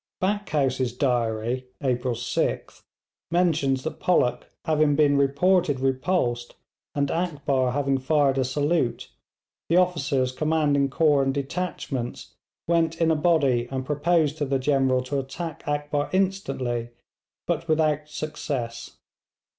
[0.19, 2.81] Backhouse's diary (April 6th)
[3.29, 6.55] mentions that Pollock having been reported repulsed,
[6.95, 9.11] and Akbar having fired a salute,
[9.69, 12.33] the officers commanding corps and detachments
[12.67, 16.89] went in a body and proposed to the General to attack Akbar instantly,
[17.45, 18.97] but without success.